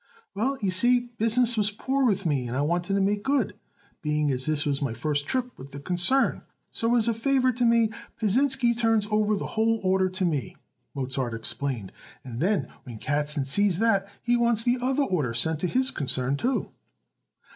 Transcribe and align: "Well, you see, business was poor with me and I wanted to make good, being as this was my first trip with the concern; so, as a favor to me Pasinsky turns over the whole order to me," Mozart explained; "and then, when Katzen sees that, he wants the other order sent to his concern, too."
"Well, 0.33 0.57
you 0.63 0.71
see, 0.71 1.11
business 1.19 1.55
was 1.55 1.69
poor 1.69 2.05
with 2.07 2.25
me 2.25 2.47
and 2.47 2.57
I 2.57 2.61
wanted 2.63 2.95
to 2.95 3.01
make 3.01 3.21
good, 3.21 3.55
being 4.01 4.31
as 4.31 4.47
this 4.47 4.65
was 4.65 4.81
my 4.81 4.95
first 4.95 5.27
trip 5.27 5.55
with 5.59 5.73
the 5.73 5.79
concern; 5.79 6.41
so, 6.71 6.95
as 6.95 7.07
a 7.07 7.13
favor 7.13 7.51
to 7.51 7.63
me 7.63 7.91
Pasinsky 8.19 8.73
turns 8.73 9.07
over 9.11 9.35
the 9.35 9.45
whole 9.53 9.79
order 9.83 10.09
to 10.09 10.25
me," 10.25 10.55
Mozart 10.95 11.35
explained; 11.35 11.91
"and 12.23 12.39
then, 12.41 12.67
when 12.81 12.97
Katzen 12.97 13.45
sees 13.45 13.77
that, 13.77 14.07
he 14.23 14.35
wants 14.35 14.63
the 14.63 14.79
other 14.81 15.03
order 15.03 15.35
sent 15.35 15.59
to 15.59 15.67
his 15.67 15.91
concern, 15.91 16.35
too." 16.35 16.71